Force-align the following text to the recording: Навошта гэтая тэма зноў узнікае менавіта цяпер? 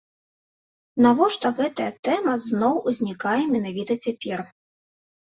Навошта 1.07 1.51
гэтая 1.59 1.91
тэма 2.09 2.33
зноў 2.49 2.83
узнікае 2.91 3.39
менавіта 3.55 4.03
цяпер? 4.05 4.39